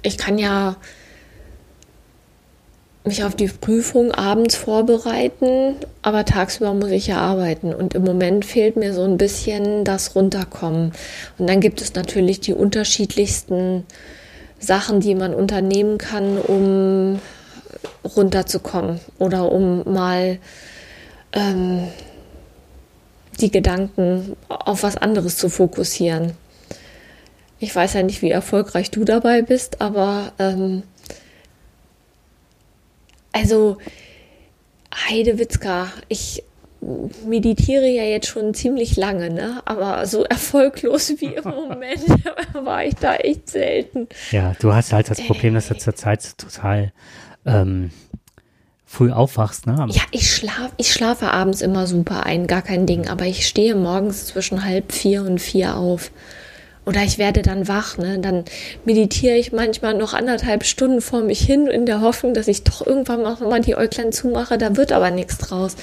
[0.03, 0.75] ich kann ja
[3.03, 7.73] mich auf die Prüfung abends vorbereiten, aber tagsüber muss ich ja arbeiten.
[7.73, 10.91] Und im Moment fehlt mir so ein bisschen das Runterkommen.
[11.37, 13.85] Und dann gibt es natürlich die unterschiedlichsten
[14.59, 17.19] Sachen, die man unternehmen kann, um
[18.03, 20.37] runterzukommen oder um mal
[21.31, 21.87] ähm,
[23.39, 26.33] die Gedanken auf was anderes zu fokussieren.
[27.59, 30.83] Ich weiß ja nicht, wie erfolgreich du dabei bist, aber ähm,
[33.31, 33.77] also
[34.93, 36.43] Heidewitzka, ich
[37.25, 39.61] meditiere ja jetzt schon ziemlich lange, ne?
[39.65, 42.05] Aber so erfolglos wie im Moment
[42.53, 44.07] war ich da echt selten.
[44.31, 46.93] Ja, du hast halt das Problem, dass du zurzeit total
[47.45, 47.91] ähm,
[48.85, 49.87] früh aufwachst, ne?
[49.91, 53.07] Ja, ich schlafe, ich schlafe abends immer super ein, gar kein Ding.
[53.09, 56.11] Aber ich stehe morgens zwischen halb vier und vier auf.
[56.89, 58.17] Oder ich werde dann wach, ne?
[58.17, 58.45] Dann
[58.83, 62.83] meditiere ich manchmal noch anderthalb Stunden vor mich hin, in der Hoffnung, dass ich doch
[62.83, 64.57] irgendwann mal die Äuglein zumache.
[64.57, 65.75] Da wird aber nichts draus.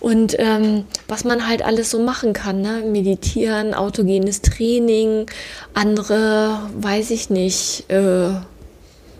[0.00, 2.82] Und ähm, was man halt alles so machen kann, ne?
[2.84, 5.26] Meditieren, autogenes Training,
[5.74, 8.30] andere, weiß ich nicht, äh,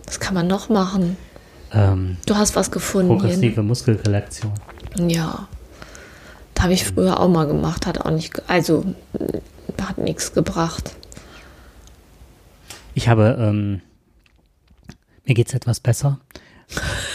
[0.05, 1.15] was kann man noch machen?
[1.73, 3.17] ähm, Du hast was gefunden.
[3.17, 4.51] Progressive Muskelrelaktion.
[4.97, 5.47] Ja.
[6.53, 8.83] Das habe ich früher auch mal gemacht, hat auch nicht, also
[9.81, 10.91] hat nichts gebracht.
[12.93, 13.81] Ich habe, ähm,
[15.25, 16.19] mir geht's etwas besser.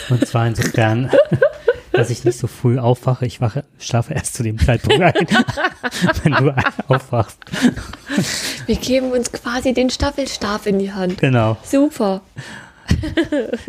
[0.08, 1.10] Und zwar insofern,
[1.92, 3.26] dass ich nicht so früh aufwache.
[3.26, 5.14] Ich wache, schlafe erst zu dem Zeitpunkt ein,
[6.22, 6.54] wenn du
[6.88, 7.38] aufwachst.
[8.66, 11.18] Wir geben uns quasi den Staffelstab in die Hand.
[11.18, 11.56] Genau.
[11.62, 12.22] Super.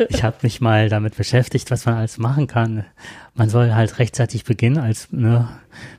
[0.08, 2.84] Ich habe mich mal damit beschäftigt, was man alles machen kann.
[3.34, 5.48] Man soll halt rechtzeitig beginnen als ne,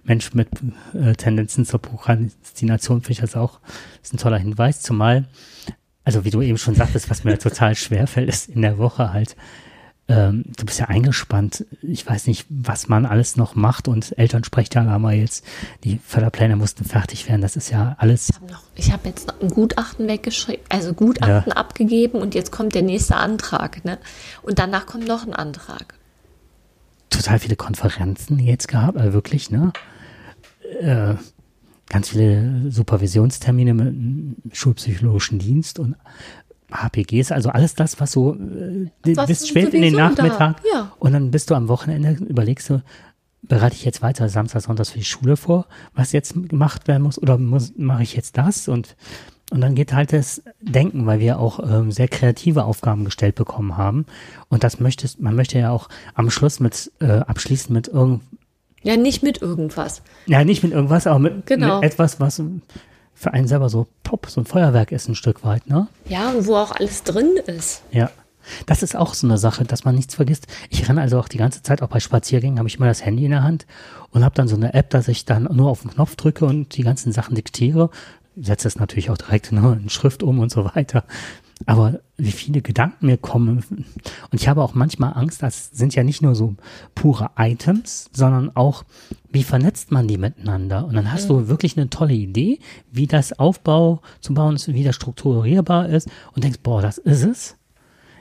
[0.03, 0.49] Mensch mit
[0.93, 3.01] äh, Tendenzen zur Prokrastination.
[3.01, 3.59] Finde ich das auch
[4.01, 4.81] ist ein toller Hinweis.
[4.81, 5.25] Zumal,
[6.03, 9.13] also wie du eben schon sagtest, was mir total schwer fällt, ist in der Woche
[9.13, 9.35] halt
[10.11, 11.65] ähm, du bist ja eingespannt.
[11.81, 15.45] Ich weiß nicht, was man alles noch macht und Elternsprechtage haben wir jetzt,
[15.83, 17.41] die Förderpläne mussten fertig werden.
[17.41, 18.29] Das ist ja alles.
[18.75, 21.55] Ich habe hab jetzt noch ein Gutachten weggeschrieben, also Gutachten ja.
[21.55, 23.85] abgegeben und jetzt kommt der nächste Antrag.
[23.85, 23.99] Ne?
[24.41, 25.93] Und danach kommt noch ein Antrag.
[27.09, 29.71] Total viele Konferenzen jetzt gehabt, also wirklich, ne?
[30.81, 31.15] Äh,
[31.91, 35.95] ganz viele Supervisionstermine mit dem schulpsychologischen Dienst und
[36.71, 40.93] HPGs, also alles das, was so äh, was bis spät in den Nachmittag ja.
[40.99, 42.81] und dann bist du am Wochenende, überlegst du,
[43.41, 47.21] bereite ich jetzt weiter Samstag, Sonntag für die Schule vor, was jetzt gemacht werden muss
[47.21, 48.95] oder muss, mache ich jetzt das und
[49.51, 53.75] und dann geht halt das Denken, weil wir auch ähm, sehr kreative Aufgaben gestellt bekommen
[53.75, 54.05] haben.
[54.47, 58.21] Und das möchtest, man möchte ja auch am Schluss mit äh, abschließen mit irgend.
[58.83, 60.01] Ja, nicht mit irgendwas.
[60.25, 61.75] Ja, nicht mit irgendwas, aber mit, genau.
[61.75, 62.41] mit etwas, was
[63.13, 65.87] für einen selber so pop, so ein Feuerwerk ist ein Stück weit, ne?
[66.07, 67.83] Ja, und wo auch alles drin ist.
[67.91, 68.09] Ja.
[68.65, 70.47] Das ist auch so eine Sache, dass man nichts vergisst.
[70.71, 73.25] Ich renne also auch die ganze Zeit, auch bei Spaziergängen, habe ich immer das Handy
[73.25, 73.67] in der Hand
[74.09, 76.75] und habe dann so eine App, dass ich dann nur auf den Knopf drücke und
[76.75, 77.91] die ganzen Sachen diktiere.
[78.35, 81.03] Setze es natürlich auch direkt ne, in Schrift um und so weiter.
[81.65, 83.63] Aber wie viele Gedanken mir kommen.
[83.67, 86.55] Und ich habe auch manchmal Angst, das sind ja nicht nur so
[86.95, 88.83] pure Items, sondern auch,
[89.31, 90.85] wie vernetzt man die miteinander?
[90.85, 91.29] Und dann hast mhm.
[91.29, 92.59] du wirklich eine tolle Idee,
[92.91, 97.23] wie das Aufbau zu bauen ist, wie das strukturierbar ist und denkst, boah, das ist
[97.23, 97.57] es.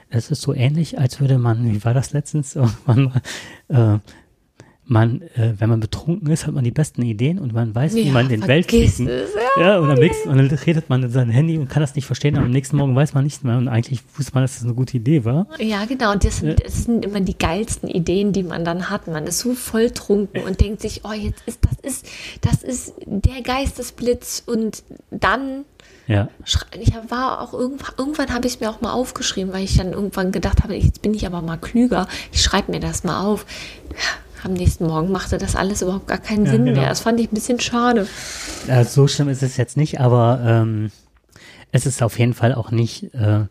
[0.09, 3.21] Es ist so ähnlich, als würde man, wie war das letztens, irgendwann
[3.67, 3.99] mal, äh,
[4.91, 8.03] man, äh, wenn man betrunken ist, hat man die besten Ideen und man weiß, ja,
[8.03, 9.07] wie man den Weltkriegen.
[9.07, 11.95] Ja, ja, und, dann nächsten, und dann redet man in sein Handy und kann das
[11.95, 12.37] nicht verstehen.
[12.37, 13.57] Und am nächsten Morgen weiß man nichts mehr.
[13.57, 15.47] Und eigentlich wusste man, dass das eine gute Idee war.
[15.59, 16.11] Ja, genau.
[16.11, 19.07] Und das sind, das sind immer die geilsten Ideen, die man dann hat.
[19.07, 22.07] Man ist so volltrunken und denkt sich, oh, jetzt ist das ist,
[22.41, 24.43] das ist der Geistesblitz.
[24.45, 25.63] Und dann
[26.07, 26.27] ja.
[26.43, 29.93] Ich war auch irgendwann, irgendwann habe ich es mir auch mal aufgeschrieben, weil ich dann
[29.93, 32.07] irgendwann gedacht habe, jetzt bin ich aber mal klüger.
[32.33, 33.45] Ich schreibe mir das mal auf.
[33.91, 36.81] Ja, am nächsten Morgen machte das alles überhaupt gar keinen ja, Sinn genau.
[36.81, 36.89] mehr.
[36.89, 38.07] Das fand ich ein bisschen schade.
[38.67, 40.91] Ja, so schlimm ist es jetzt nicht, aber ähm,
[41.71, 43.45] es ist auf jeden Fall auch nicht, äh,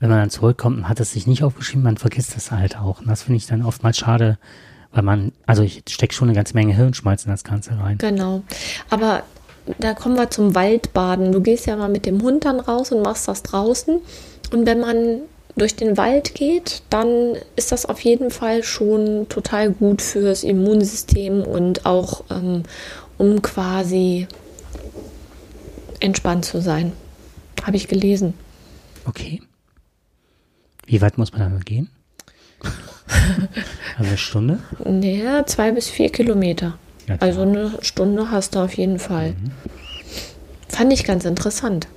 [0.00, 3.00] wenn man dann zurückkommt und hat es sich nicht aufgeschrieben, man vergisst das halt auch.
[3.00, 4.38] Und das finde ich dann oftmals schade,
[4.92, 7.98] weil man, also ich stecke schon eine ganze Menge Hirnschmalz in das Ganze rein.
[7.98, 8.42] Genau.
[8.90, 9.22] Aber
[9.78, 11.32] da kommen wir zum Waldbaden.
[11.32, 13.98] Du gehst ja mal mit dem Hund dann raus und machst das draußen.
[14.52, 15.20] Und wenn man
[15.58, 21.42] durch den Wald geht, dann ist das auf jeden Fall schon total gut fürs Immunsystem
[21.42, 22.62] und auch ähm,
[23.18, 24.26] um quasi
[26.00, 26.92] entspannt zu sein.
[27.62, 28.34] Habe ich gelesen.
[29.04, 29.42] Okay.
[30.86, 31.90] Wie weit muss man dann gehen?
[33.98, 34.58] also eine Stunde?
[34.84, 36.78] Naja, zwei bis vier Kilometer.
[37.06, 39.30] Ja, also eine Stunde hast du auf jeden Fall.
[39.30, 39.50] Mhm.
[40.68, 41.88] Fand ich ganz interessant.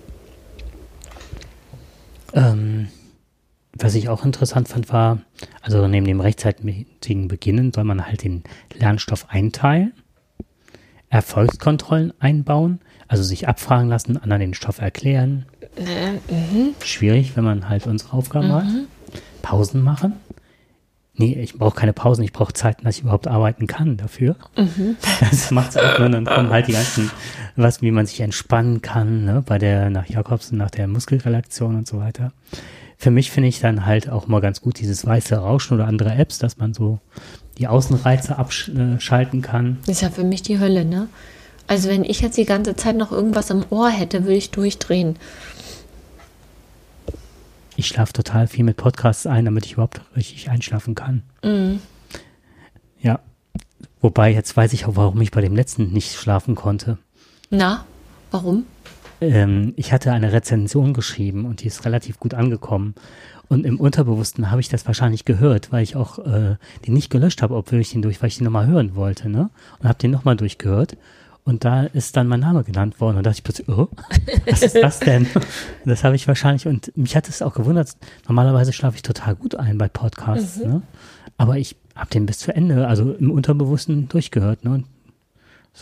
[2.34, 2.88] Ähm,
[3.78, 5.20] was ich auch interessant fand, war,
[5.62, 9.94] also neben dem rechtzeitigen Beginnen soll man halt den Lernstoff einteilen,
[11.10, 15.46] Erfolgskontrollen einbauen, also sich abfragen lassen, anderen den Stoff erklären.
[15.76, 16.76] Äh, mhm.
[16.84, 18.54] Schwierig, wenn man halt unsere Aufgaben mhm.
[18.54, 18.66] hat.
[19.42, 20.14] Pausen machen.
[21.14, 24.36] Nee, ich brauche keine Pausen, ich brauche Zeiten, dass ich überhaupt arbeiten kann dafür.
[24.56, 24.96] Mhm.
[25.20, 27.12] Das macht es auch nur, dann kommen halt die ganzen,
[27.56, 31.88] was, wie man sich entspannen kann, ne, bei der, nach Jakobsen, nach der Muskelrelaktion und
[31.88, 32.32] so weiter
[33.02, 36.14] für mich finde ich dann halt auch mal ganz gut dieses weiße Rauschen oder andere
[36.14, 37.00] Apps, dass man so
[37.58, 39.80] die Außenreize abschalten kann.
[39.88, 41.08] Das ist ja für mich die Hölle, ne?
[41.66, 45.16] Also wenn ich jetzt die ganze Zeit noch irgendwas im Ohr hätte, würde ich durchdrehen.
[47.76, 51.24] Ich schlafe total viel mit Podcasts ein, damit ich überhaupt richtig einschlafen kann.
[51.44, 51.80] Mhm.
[53.02, 53.20] Ja.
[54.00, 57.00] Wobei, jetzt weiß ich auch, warum ich bei dem letzten nicht schlafen konnte.
[57.50, 57.84] Na,
[58.30, 58.66] warum?
[59.22, 62.96] Ähm, ich hatte eine Rezension geschrieben und die ist relativ gut angekommen.
[63.48, 66.56] Und im Unterbewussten habe ich das wahrscheinlich gehört, weil ich auch äh,
[66.86, 69.50] den nicht gelöscht habe, obwohl ich den durch, weil ich den nochmal hören wollte, ne?
[69.80, 70.96] Und habe den nochmal durchgehört.
[71.44, 73.18] Und da ist dann mein Name genannt worden.
[73.18, 73.90] Und da dachte ich plötzlich, oh,
[74.48, 75.28] was ist das denn?
[75.86, 79.56] das habe ich wahrscheinlich, und mich hat es auch gewundert, normalerweise schlafe ich total gut
[79.56, 80.72] ein bei Podcasts, mhm.
[80.72, 80.82] ne?
[81.38, 84.72] Aber ich habe den bis zu Ende, also im Unterbewussten durchgehört, ne?
[84.72, 84.86] Und.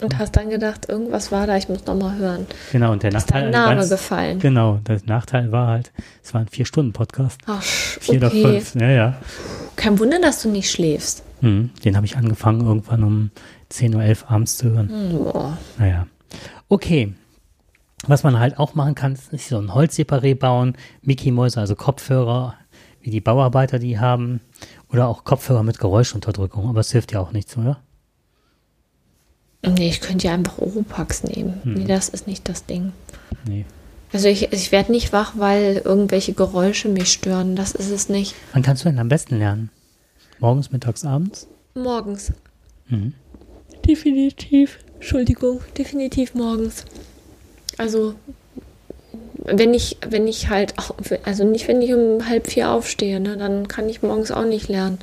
[0.02, 2.46] Und hast dann gedacht, irgendwas war da, ich muss nochmal hören.
[2.72, 3.48] Genau, und der Nachteil.
[3.48, 4.40] Ist Name ganz, gefallen.
[4.40, 5.92] Genau, der Nachteil war halt,
[6.24, 7.42] es war ein Vier-Stunden-Podcast.
[7.48, 8.18] Ach, Vier okay.
[8.18, 9.18] oder fünf, ja, ja.
[9.76, 11.24] Kein Wunder, dass du nicht schläfst.
[11.42, 13.32] Hm, den habe ich angefangen, irgendwann um
[13.70, 14.90] 10 Uhr 11 abends zu hören.
[14.90, 15.58] Hm, boah.
[15.78, 16.08] Naja.
[16.70, 17.14] Okay.
[18.08, 22.56] Was man halt auch machen kann, ist so ein Holzseparé bauen, Mickey-Mäuse, also Kopfhörer,
[23.02, 24.40] wie die Bauarbeiter die haben,
[24.90, 27.82] oder auch Kopfhörer mit Geräuschunterdrückung, aber es hilft ja auch nichts, oder?
[29.62, 31.60] Nee, ich könnte ja einfach Oropax nehmen.
[31.64, 31.74] Hm.
[31.74, 32.94] Nee, das ist nicht das Ding.
[33.46, 33.66] Nee.
[34.12, 37.56] Also ich, ich werde nicht wach, weil irgendwelche Geräusche mich stören.
[37.56, 38.36] Das ist es nicht.
[38.54, 39.70] Wann kannst du denn am besten lernen?
[40.40, 41.48] Morgens, mittags, abends?
[41.76, 42.32] Morgens.
[42.88, 43.14] Mhm.
[43.86, 44.80] Definitiv.
[44.96, 46.86] Entschuldigung, definitiv morgens.
[47.78, 48.16] Also
[49.46, 50.74] wenn ich, wenn ich halt,
[51.24, 54.68] also nicht, wenn ich um halb vier aufstehe, ne, dann kann ich morgens auch nicht
[54.68, 55.00] lernen.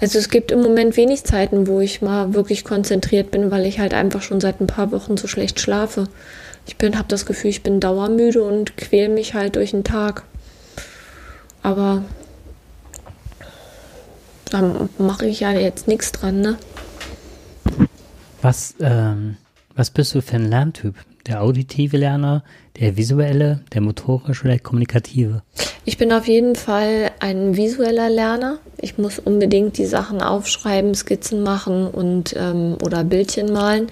[0.00, 3.80] Also es gibt im Moment wenig Zeiten, wo ich mal wirklich konzentriert bin, weil ich
[3.80, 6.08] halt einfach schon seit ein paar Wochen so schlecht schlafe.
[6.66, 10.22] Ich bin, habe das Gefühl, ich bin dauermüde und quäle mich halt durch den Tag.
[11.62, 12.04] Aber
[14.50, 16.58] da mache ich ja jetzt nichts dran, ne?
[18.40, 19.36] Was, ähm,
[19.74, 20.94] was bist du für ein Lerntyp?
[21.26, 22.42] Der auditive Lerner,
[22.78, 25.42] der visuelle, der motorische oder der kommunikative?
[25.84, 28.58] Ich bin auf jeden Fall ein visueller Lerner.
[28.78, 33.88] Ich muss unbedingt die Sachen aufschreiben, Skizzen machen und ähm, oder Bildchen malen.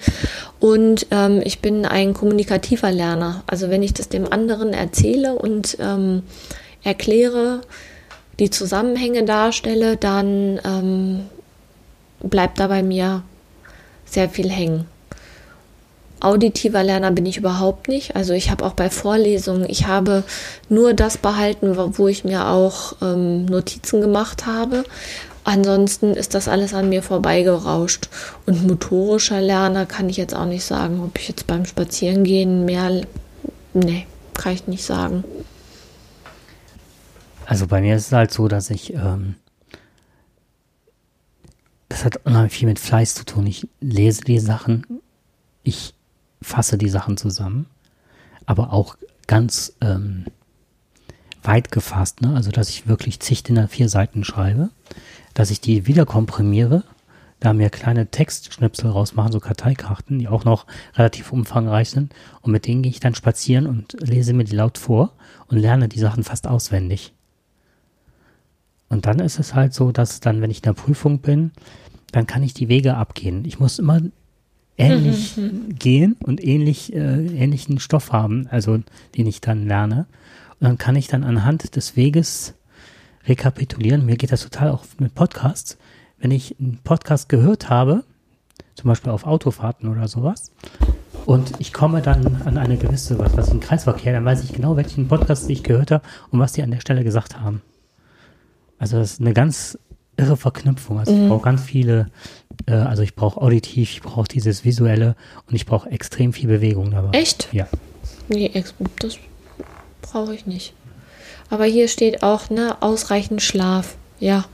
[0.59, 3.43] Und ähm, ich bin ein kommunikativer Lerner.
[3.47, 6.23] Also wenn ich das dem anderen erzähle und ähm,
[6.83, 7.61] erkläre,
[8.39, 11.21] die Zusammenhänge darstelle, dann ähm,
[12.21, 13.23] bleibt da bei mir
[14.05, 14.85] sehr viel hängen.
[16.19, 18.15] Auditiver Lerner bin ich überhaupt nicht.
[18.15, 20.23] Also ich habe auch bei Vorlesungen, ich habe
[20.69, 24.83] nur das behalten, wo ich mir auch ähm, Notizen gemacht habe.
[25.43, 28.09] Ansonsten ist das alles an mir vorbeigerauscht.
[28.45, 33.01] Und motorischer Lerner kann ich jetzt auch nicht sagen, ob ich jetzt beim Spazierengehen mehr.
[33.73, 35.23] Nee, kann ich nicht sagen.
[37.45, 39.35] Also bei mir ist es halt so, dass ich ähm,
[41.89, 43.47] das hat unheimlich viel mit Fleiß zu tun.
[43.47, 44.85] Ich lese die Sachen,
[45.63, 45.93] ich
[46.41, 47.67] fasse die Sachen zusammen,
[48.45, 48.97] aber auch
[49.27, 50.25] ganz ähm,
[51.43, 52.35] weit gefasst, ne?
[52.35, 54.69] also dass ich wirklich zig DIN vier Seiten schreibe,
[55.33, 56.83] dass ich die wieder komprimiere,
[57.39, 62.65] da mir kleine Textschnipsel rausmachen, so Karteikarten, die auch noch relativ umfangreich sind und mit
[62.65, 65.13] denen gehe ich dann spazieren und lese mir die laut vor
[65.47, 67.13] und lerne die Sachen fast auswendig.
[68.89, 71.51] Und dann ist es halt so, dass dann, wenn ich in der Prüfung bin,
[72.11, 73.43] dann kann ich die Wege abgehen.
[73.45, 74.01] Ich muss immer
[74.77, 75.75] ähnlich mhm.
[75.77, 78.79] gehen und ähnlich, äh, ähnlichen Stoff haben, also
[79.15, 80.05] den ich dann lerne.
[80.59, 82.53] Und dann kann ich dann anhand des Weges
[83.25, 84.05] rekapitulieren.
[84.05, 85.77] Mir geht das total auch mit Podcasts.
[86.19, 88.03] Wenn ich einen Podcast gehört habe,
[88.75, 90.51] zum Beispiel auf Autofahrten oder sowas,
[91.25, 94.53] und ich komme dann an eine gewisse, was weiß ich, einen Kreisverkehr, dann weiß ich
[94.53, 97.61] genau, welchen Podcast ich gehört habe und was die an der Stelle gesagt haben.
[98.79, 99.77] Also das ist eine ganz
[100.17, 100.99] irre Verknüpfung.
[100.99, 101.23] Also mhm.
[101.23, 102.09] ich brauche ganz viele,
[102.65, 105.15] äh, also ich brauche auditiv, ich brauche dieses visuelle
[105.47, 107.17] und ich brauche extrem viel Bewegung dabei.
[107.17, 107.49] Echt?
[107.51, 107.67] Ja.
[108.27, 108.51] Nee,
[108.99, 109.17] das
[110.01, 110.73] brauche ich nicht.
[111.49, 113.95] Aber hier steht auch, ne, ausreichend Schlaf.
[114.19, 114.45] Ja,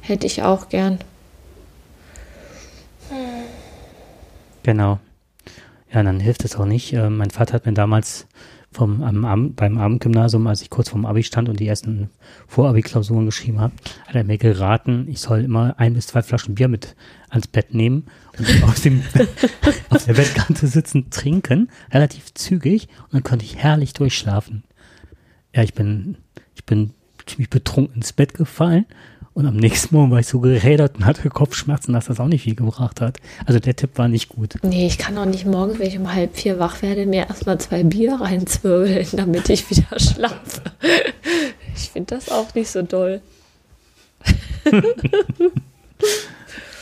[0.00, 0.98] hätte ich auch gern.
[4.62, 4.98] Genau.
[5.92, 6.92] Ja, dann hilft es auch nicht.
[6.92, 8.26] Äh, mein Vater hat mir damals
[8.70, 12.10] vom, am, beim Abendgymnasium, als ich kurz vorm Abi stand und die ersten
[12.46, 13.72] Vorabi-Klausuren geschrieben habe,
[14.06, 16.94] hat er mir geraten, ich soll immer ein bis zwei Flaschen Bier mit
[17.30, 18.04] ans Bett nehmen
[18.38, 19.02] und auf, dem,
[19.90, 24.64] auf der Bettkante sitzen, trinken, relativ zügig und dann konnte ich herrlich durchschlafen.
[25.54, 26.18] Ja, ich bin,
[26.54, 26.92] ich bin
[27.26, 28.86] ziemlich betrunken ins Bett gefallen
[29.38, 32.42] und am nächsten Morgen war ich so gerädert und hatte Kopfschmerzen, dass das auch nicht
[32.42, 33.18] viel gebracht hat.
[33.46, 34.56] Also der Tipp war nicht gut.
[34.64, 37.56] Nee, ich kann auch nicht morgens, wenn ich um halb vier wach werde, mir erstmal
[37.58, 40.62] zwei Bier reinzwirbeln, damit ich wieder schlafe.
[41.72, 43.20] Ich finde das auch nicht so doll.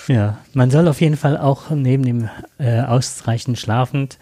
[0.08, 4.16] ja, man soll auf jeden Fall auch neben dem äh, ausreichend schlafend,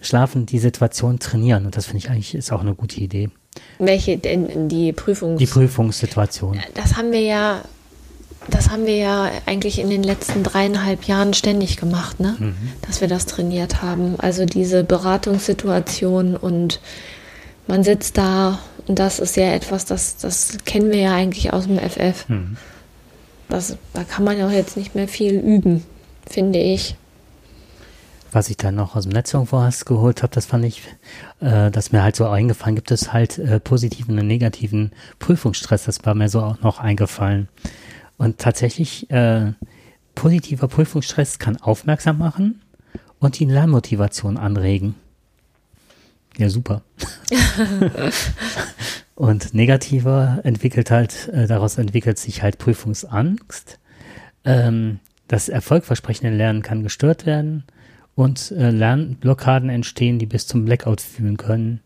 [0.00, 1.66] schlafen die Situation trainieren.
[1.66, 3.28] Und das finde ich eigentlich ist auch eine gute Idee.
[3.78, 6.58] Welche denn die Prüfungs Die Prüfungssituation.
[6.74, 7.62] Das haben wir ja
[8.48, 12.36] das haben wir ja eigentlich in den letzten dreieinhalb Jahren ständig gemacht, ne?
[12.38, 12.54] Mhm.
[12.82, 14.14] Dass wir das trainiert haben.
[14.18, 16.80] Also diese Beratungssituation und
[17.66, 21.66] man sitzt da und das ist ja etwas, das, das kennen wir ja eigentlich aus
[21.66, 22.28] dem FF.
[22.28, 22.56] Mhm.
[23.48, 25.84] Das, da kann man ja auch jetzt nicht mehr viel üben,
[26.28, 26.96] finde ich.
[28.32, 30.82] Was ich dann noch aus dem Netz irgendwo hast geholt habe, das fand ich,
[31.40, 36.04] äh, das mir halt so eingefallen, gibt es halt äh, positiven und negativen Prüfungsstress, das
[36.04, 37.48] war mir so auch noch eingefallen.
[38.16, 39.52] Und tatsächlich, äh,
[40.14, 42.60] positiver Prüfungsstress kann aufmerksam machen
[43.18, 44.94] und die Lernmotivation anregen.
[46.36, 46.82] Ja, super.
[49.14, 53.78] und negativer entwickelt halt, äh, daraus entwickelt sich halt Prüfungsangst.
[54.44, 57.64] Ähm, das erfolgversprechende Lernen kann gestört werden
[58.14, 61.80] und äh, Lernblockaden entstehen, die bis zum Blackout führen können.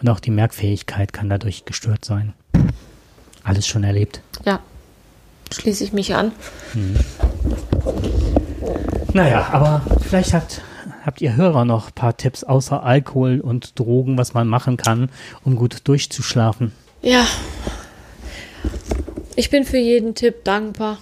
[0.00, 2.34] Und auch die Merkfähigkeit kann dadurch gestört sein.
[3.42, 4.20] Alles schon erlebt.
[4.44, 4.60] Ja,
[5.52, 6.32] schließe ich mich an.
[6.74, 6.96] Mhm.
[9.12, 10.60] Naja, aber vielleicht hat,
[11.04, 15.08] habt ihr Hörer noch ein paar Tipps außer Alkohol und Drogen, was man machen kann,
[15.44, 16.72] um gut durchzuschlafen?
[17.02, 17.26] Ja.
[19.36, 20.98] Ich bin für jeden Tipp dankbar.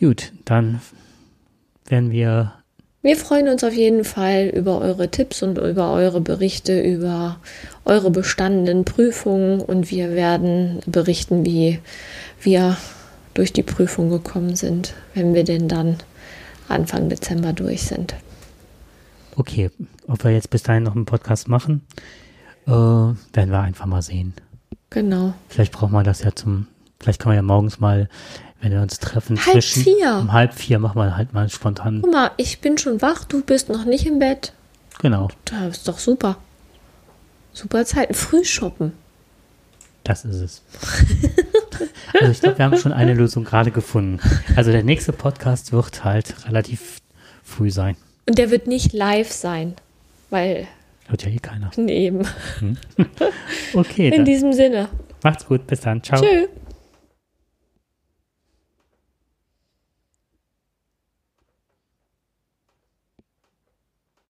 [0.00, 0.80] Gut, dann
[1.86, 2.54] werden wir.
[3.00, 7.36] Wir freuen uns auf jeden Fall über eure Tipps und über eure Berichte, über
[7.84, 11.78] eure bestandenen Prüfungen und wir werden berichten, wie
[12.40, 12.76] wir
[13.34, 15.98] durch die Prüfung gekommen sind, wenn wir denn dann
[16.66, 18.16] Anfang Dezember durch sind.
[19.36, 19.70] Okay,
[20.08, 21.82] ob wir jetzt bis dahin noch einen Podcast machen,
[22.66, 24.34] äh, werden wir einfach mal sehen.
[24.90, 25.34] Genau.
[25.48, 26.66] Vielleicht brauchen wir das ja zum,
[26.98, 28.08] vielleicht kann man ja morgens mal,
[28.60, 30.16] wenn wir uns treffen, halb zwischen vier.
[30.20, 32.00] um halb vier machen wir halt mal spontan.
[32.02, 34.52] Guck mal, ich bin schon wach, du bist noch nicht im Bett.
[35.00, 36.36] Genau, Das ist doch super.
[37.52, 38.14] Super Zeit.
[38.16, 38.92] Früh shoppen.
[40.04, 40.62] das ist es.
[42.20, 44.20] also ich glaube, wir haben schon eine Lösung gerade gefunden.
[44.56, 46.98] Also der nächste Podcast wird halt relativ
[47.44, 47.96] früh sein.
[48.28, 49.74] Und der wird nicht live sein,
[50.30, 50.66] weil
[51.06, 51.70] Hört ja eh keiner.
[51.76, 52.26] neben.
[53.74, 54.88] Okay, In dann diesem Sinne.
[55.22, 56.20] macht's gut, bis dann, ciao.
[56.20, 56.48] Tschüss.